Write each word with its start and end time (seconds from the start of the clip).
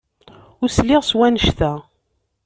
Ur 0.61 0.69
sliɣ 0.75 1.01
s 1.09 1.11
wanect-a. 1.17 1.73